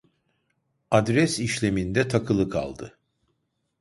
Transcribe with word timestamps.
Adres 0.91 1.39
işleminde 1.39 2.07
takılı 2.07 2.49
kaldı 2.49 2.97